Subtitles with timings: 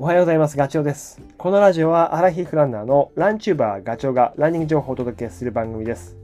[0.00, 0.56] おはようございます。
[0.56, 1.20] ガチョウです。
[1.36, 6.16] このラジオはアラヒフランナーのランチューバーガチョウがランニング情報をお届けする番組です。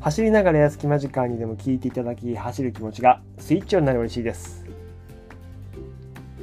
[0.00, 4.64] 走りながらや隙間時間にでも聞いていただき、走る気持ちがスイッチオンになる嬉しいです。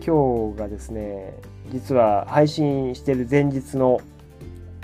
[0.06, 1.36] 今日がですね、
[1.72, 4.02] 実は配信している前日の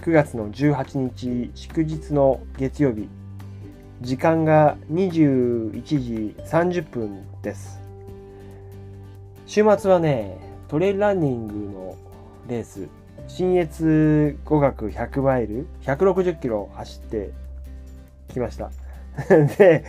[0.04, 3.10] 9月の18日祝日の月曜日、
[4.00, 7.82] 時間が21時30分です。
[9.46, 11.96] 週末はね、トレイランニングの
[12.48, 12.88] レース、
[13.28, 17.30] 新越語学100マイル、160キロ走って
[18.30, 18.72] きました。
[19.58, 19.84] で、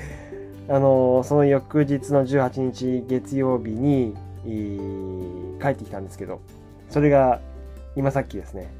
[0.68, 4.14] あのその翌日の18日月曜日に、
[5.60, 6.40] 帰ってきたんですけど、
[6.90, 7.40] それが
[7.96, 8.70] 今さっきですね。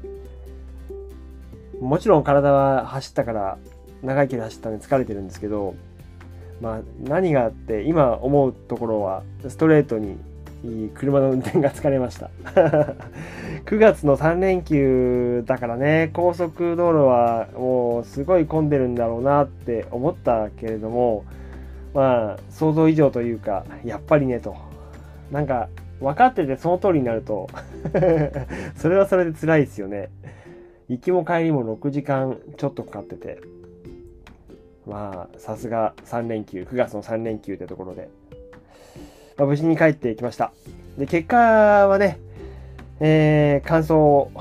[1.81, 3.57] もちろん体は走ったから、
[4.03, 5.73] 長い距離走ったんで疲れてるんですけど、
[6.61, 10.17] まあ何があって、今思うところは、ストレートに
[10.95, 12.29] 車の運転が疲れました。
[13.65, 21.25] 9月の3連休だからね、高速道路はもうすごい混んでるんだろうなって思ったけれども、
[21.93, 24.55] まあ想像以上というか、やっぱりねと。
[25.31, 25.67] なんか
[25.99, 27.47] 分かっててその通りになると、
[28.75, 30.09] それはそれで辛いですよね。
[30.89, 33.39] 行きも帰りも6時間ちょっとかかってて。
[34.87, 38.09] まあ、さすが3連休、9月の3連休ってところで。
[39.37, 40.51] まあ、無事に帰ってきました。
[40.97, 42.19] で、結果はね、
[42.99, 44.33] えー、完走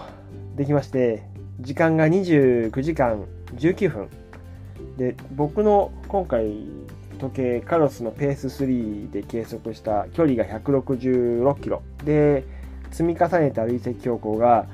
[0.56, 1.22] できまして、
[1.60, 3.24] 時間が29時間
[3.56, 4.08] 19分。
[4.96, 6.66] で、僕の今回
[7.18, 11.82] 時計、カロスのペース3で計測した距離が166キロ。
[12.04, 12.44] で、
[12.90, 14.66] 積み重ねた累積標高が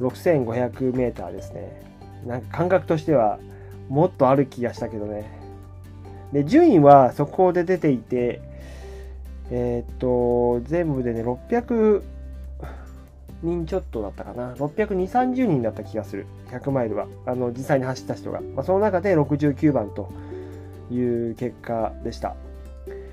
[0.00, 1.82] 6500メーターですね。
[2.26, 3.38] なんか感覚としては
[3.88, 5.30] もっとある気がしたけどね。
[6.32, 8.40] で、順位は速報で出ていて、
[9.50, 12.02] えーっと、全部でね、600
[13.42, 14.54] 人ちょっとだったかな。
[14.54, 16.26] 620、30人だった気がする。
[16.50, 17.06] 100マイルは。
[17.26, 18.40] あの、実際に走った人が。
[18.40, 20.10] まあ、その中で69番と
[20.90, 22.34] いう結果でした。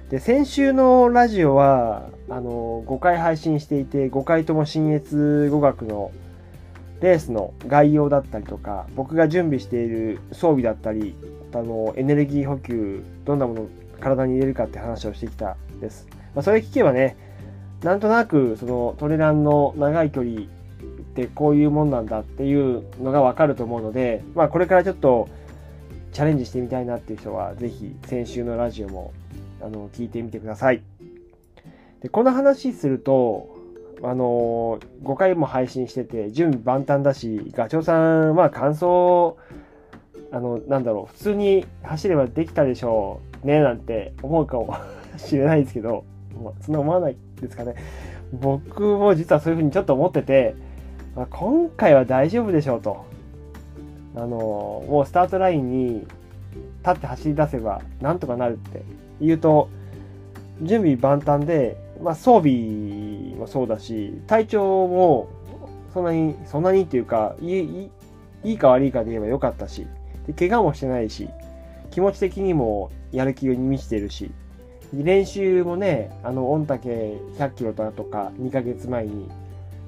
[0.10, 6.12] で、先週のラジオは、あの、5回配信していて、5回とも新越語学の
[7.02, 11.16] レースの概要だったりとか、僕が準備している装備だったり、
[11.54, 16.08] あの、エネルギー補給、どんなものを体に入れるかって話をしてきたです。
[16.36, 17.16] まあ、それ聞けばね、
[17.84, 20.46] なんとなくそのトレランの長い距離っ
[21.16, 25.30] てこういうもんなんだっていうのがわかると思うので、まあ、これからちょっと
[26.12, 29.14] チャレンジしてみたいなっていう人は、ぜひ先週のラジオも
[29.62, 30.82] あの聞いてみてください。
[32.02, 33.54] でこの話すると、
[34.02, 39.38] あの5回も配信してて準備万端だし、ガチョウさんは感想、
[40.32, 44.76] あの、なんだろう、普通に走ればできたでしょうね、なんて思うかも
[45.18, 46.04] しれないですけど、
[46.62, 47.76] そんな思わないですかね。
[48.34, 50.56] 僕も実はそういうふうにちょっと思ってて、
[51.16, 53.06] まあ、今回は大丈夫でしょうと。
[54.16, 56.08] あの、もうスタートラインに
[56.86, 58.84] 立って走り出せばなんとかなるって
[59.22, 59.70] 言うと、
[60.62, 65.30] 準備万端で、まあ、装備もそうだし、体調も
[65.94, 67.90] そんなに、そんなにっていうか、いい
[68.44, 69.88] いいか悪いかで言えば良かったし、
[70.28, 71.30] で怪我もしてないし、
[71.92, 74.32] 気持ち的にもやる気に満ちてるし、
[75.02, 79.30] 練習もね、あの、御嶽100キロだとか、2ヶ月前に、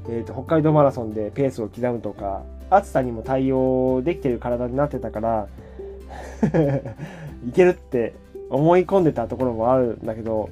[0.09, 5.47] えーと、北海道マラソンでペースを刻むとか、暑さにも対応できてる体になってたから、
[7.47, 8.13] いけるって
[8.49, 10.49] 思い込んでたところもあるんだけど、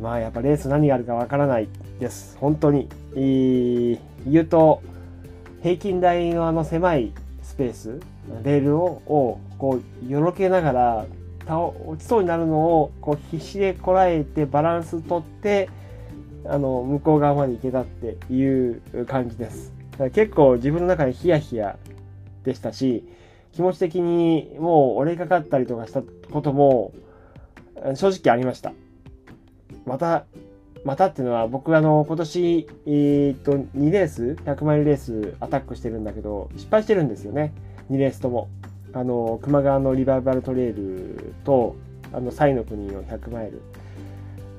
[0.00, 1.68] まあやっぱレース何があるかわからない
[2.00, 2.38] です。
[2.38, 2.88] 本当に。
[3.14, 4.82] えー言うと、
[5.62, 7.12] 平均台のあの狭い
[7.42, 8.00] スペース、
[8.42, 11.06] レールを、をこう、よろけながら、
[11.46, 15.68] 倒落ちそうになるのをこう必死でこらえてバランス取って
[16.46, 19.72] あの向こう側まで行けたっていう感じです。
[19.92, 21.78] だから結構自分の中でヒヤヒヤ
[22.44, 23.04] でしたし
[23.52, 26.92] 気持ち的にもう折れかかったりとかしたことも
[27.94, 28.72] 正直ありました。
[29.86, 30.24] また
[30.84, 37.54] またっていうのは僕あの今年え、っと2レース100マイルレースアタックしてるんだけど失敗してるんですよね。
[37.90, 38.48] 2レースとも。
[38.94, 41.76] あの球磨川のリバイバルトレイルと
[42.12, 43.60] あの西の国の100マイル。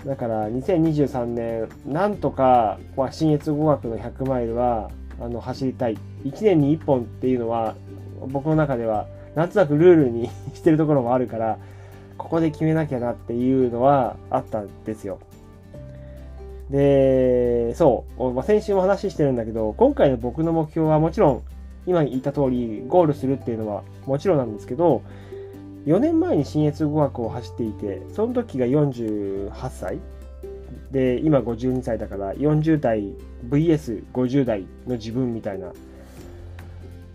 [0.06, 2.78] だから2023年なんとか、
[3.12, 5.98] 新越語学の100マイルはあの走りたい。
[6.26, 7.76] 1年に1本っていうのは
[8.28, 11.58] 僕の中ではなんとなくルールに してるところもあるから
[12.18, 15.20] ここで決めなきゃなっていうのはあったんですよ。
[16.70, 21.42] でそう、まあ、先週も話してるんだけど今回の僕の目標はもちろん
[21.88, 25.04] 今言った通りゴールするっていうのはもちろんなんですけど
[25.86, 30.00] 4年前に新越語学を走っていてその時が48歳。
[30.92, 33.14] で今52歳だから40代
[33.50, 35.74] VS50 代の自分みたいな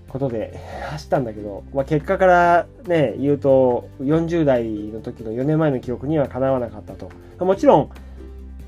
[0.09, 7.11] ことで走ったんだけど、まあ、結果からね言うと40代の時の4年前の記録にはかなわなかったと。
[7.45, 7.91] もちろん、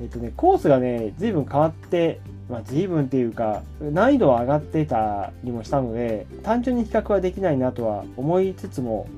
[0.01, 2.21] えっとね、コースがね随分変わって
[2.53, 9.09] まあ、随分っていうか難易度は上がってたりもしたので単純に比較はできないなとは思いつつも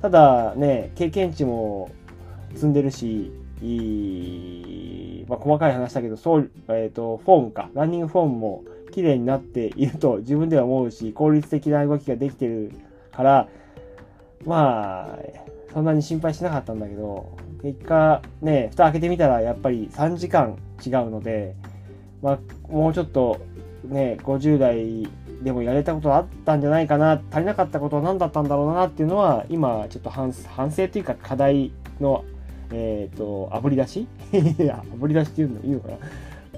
[0.00, 1.90] ただね経験値も
[2.54, 3.30] 積んでるし
[3.60, 3.66] い
[5.20, 12.72] い、まあ、細かい話だけどそう、えーと、フォームかランニングフォームも綺麗になっていると自分では思うし効率的な動きができてる
[13.12, 13.48] から
[14.46, 15.18] まあ
[15.74, 21.54] そんなに心配しなかったんだけど結果ね蓋開けてみたらやっぱり3時間違うので
[22.26, 22.38] まあ、
[22.68, 23.40] もうちょっと
[23.84, 25.08] ね、50代
[25.44, 31.70] でもやれたことあったんじゃないかな、足りなかったことは何だったんだろうなっていうのは、今、ちょっと反省というか課題
[32.00, 32.24] の、
[32.72, 34.08] えっ、ー、と、あぶり出し？
[34.72, 35.96] あぶり出しっていうのいいのかな？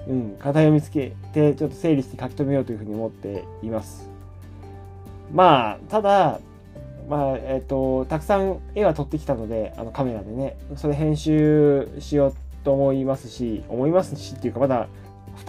[0.08, 4.08] うん、課題を見つけて、ちょっと整理して書き留めようというふうに思っています。
[5.34, 6.40] まあ、ただ、
[7.10, 12.34] まあ、えっ、ー、と、たくさん絵は撮ってきたので、あのカメラでね、それ編集しよう
[12.64, 14.88] と思いますし、思いますしっていうか、まだ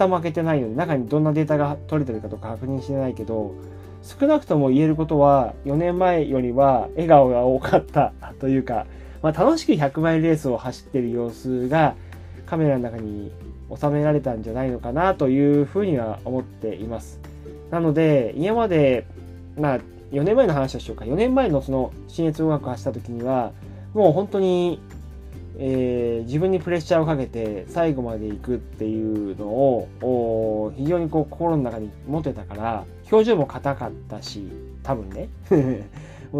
[0.00, 3.54] 蓋も開けてないので中にどんなデータが取れてるかとか確認してないけど
[4.02, 8.86] 少なくとも言えることは4年前よりは笑顔が多かった というか、
[9.22, 11.94] まあ、楽しく100マイルレースを走ってる様子が
[12.46, 13.30] カメラの中に
[13.78, 17.20] 収められたんじゃないのかなというふうには思っています。
[17.70, 19.06] なので今まで
[19.56, 19.78] まあ
[20.10, 23.52] 4年前の話をしようか4年前のその新越音楽を走った時には
[23.94, 24.80] もう本当に
[25.58, 34.48] えー、自分にプレッシャーをかけて最後まで行くっていうのを非常にこう心の中に持てたから表情も硬かったし
[34.82, 35.28] 多分ね。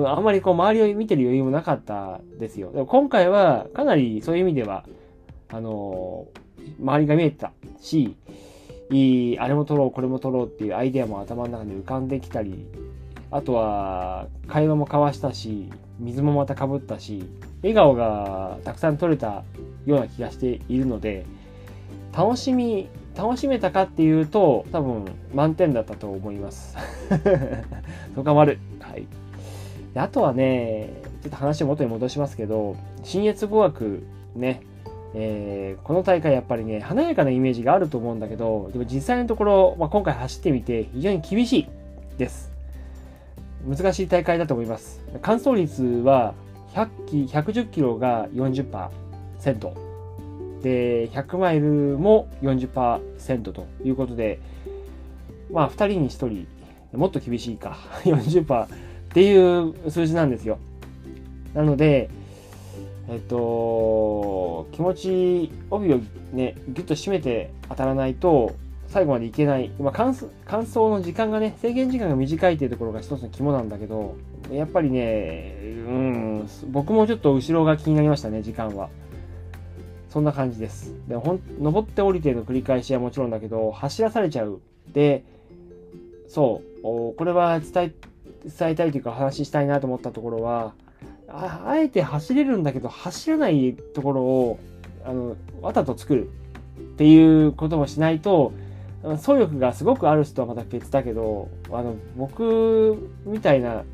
[0.06, 2.70] あんまりこう周りを見てる余裕もなかったですよ。
[2.70, 4.84] でも今回はかなりそういう意味では
[5.48, 8.14] あのー、周りが見えてたし
[8.90, 12.66] いいあれも撮ろうこれも撮ろうっていうアイデアも頭の中に浮かんできたり
[13.30, 17.24] あとは会話も交わしたし水もまたかぶったし
[17.62, 19.44] 笑顔がたくさん撮れた
[19.86, 21.26] ような気がしているので
[22.12, 25.04] 楽しみ楽しめたかっていうと多分
[25.34, 26.76] 満点だったと思います。
[28.14, 28.58] そこは丸。
[28.80, 29.06] はい。
[29.94, 30.90] あとはね
[31.22, 34.02] ちょっと話を元に戻しますけど新越語学
[34.34, 34.62] ね
[35.12, 41.68] えー、この大会やっぱりね華やかなイメージがあると思うんだけどでも実際のところ、まあ、今回走ってみて非常に厳しい
[42.16, 42.50] です。
[43.66, 45.00] 難しい大会だと思います。
[45.20, 46.34] 完走率は
[46.74, 48.90] 100キ110キロが40%
[50.62, 51.66] で100マイル
[51.98, 54.40] も40%ということで
[55.50, 56.46] まあ2人に1人
[56.98, 57.78] もっと厳しいか。
[58.04, 58.68] 40%っ
[59.12, 60.58] ていう数字なんですよ。
[61.54, 62.08] なので
[63.08, 65.98] えっと気持ち帯を
[66.32, 68.52] ねギュッと締めて当たらないと
[68.90, 74.16] 最後までいけない、まあ、乾燥の時間がね制限時間が短いっていうところが一つの肝なんだけど
[74.52, 78.90] やっぱりね、うん、僕もちょっと後ろが気になりましたね、時間は。
[80.08, 80.92] そんな感じです。
[81.06, 84.60] で、ほん、登って降りての繰り返しはもちろんだけど、走らされちゃう。
[84.92, 85.24] で、
[86.26, 87.92] そう、これは伝え、
[88.58, 90.74] 伝えたいというか話したいなと思ったところは、
[91.28, 94.58] ああえて走れるんだけど、走らないところを、
[95.04, 96.28] あの、わざと作る
[96.80, 98.52] っていうこともしないと、
[99.02, 103.84] 走力がすごくある人はまた別だけど、あの、僕みたいな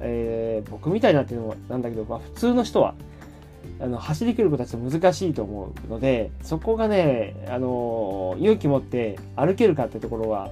[0.00, 2.94] えー、僕みたいなっていうのもなんだけど、まあ、普通の人は
[3.78, 10.48] あの走りきることはちょっと難しいと思うのでそこがね、あの勇気持って歩けるかってところは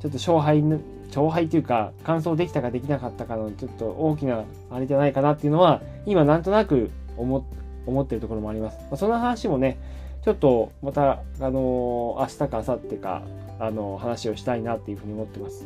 [0.00, 0.62] ちょっと勝敗
[1.08, 7.44] 勝敗というか完走できたかできなかったかのちょっと大きなあれじゃないかなっていうのは今なんとなく思
[7.86, 8.78] 思ってるところもあります。
[8.80, 9.78] まあ、その話もね
[10.26, 13.22] ちょっとまた、あの明日か明後日か、
[13.60, 15.64] あの話をしたいなっていうふうに思ってます。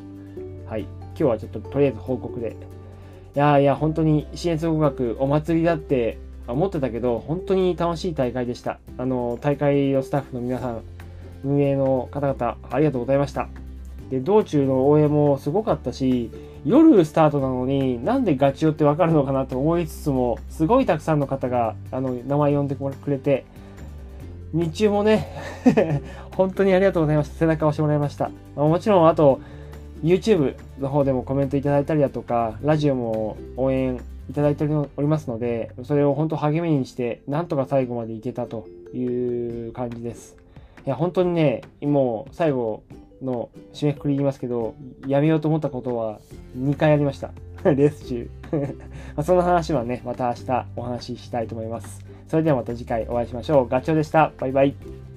[0.66, 0.82] はい。
[0.82, 2.54] 今日はちょっととりあえず報告で
[3.34, 8.80] いやいや、本当に支援総合学お祭りだって思ってたけど、本当に楽しい大会でした。
[8.98, 10.82] あの、大会のスタッフの皆さん、
[11.42, 13.48] 運営の方々、ありがとうございました。
[14.10, 16.30] で、道中の応援もすごかったし、
[16.66, 23.46] 夜スタートなのになんでガチオってわかるのかなと思いつつも、すごいたくさんの方が、あの、名前呼んでくれて、
[24.52, 25.28] 日中もね
[26.36, 27.34] 本当にありがとうございました。
[27.34, 28.30] 背中を押してもらいました。
[28.56, 29.40] もちろん、あと、
[30.02, 40.36] YouTube の方でもコメントいただいたりだとか、ラジオも応援いただいておりますので、それを本当励みにして、なんとか最後までいけたという感じです。
[40.86, 42.82] いや、本当にね、もう最後
[43.22, 44.74] の締めくくり言いますけど、
[45.06, 46.20] やめようと思ったことは
[46.56, 47.32] 2回ありました。
[47.64, 48.30] レー ス中。
[49.22, 52.09] その話はね、また明日お話ししたいと思います。
[52.30, 53.68] それではまた次回お会いしましょう。
[53.68, 54.30] ガチョウでした。
[54.38, 55.09] バイバイ。